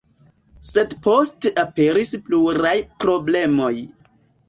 [0.69, 2.75] Sed poste aperis pluraj
[3.07, 3.73] problemoj.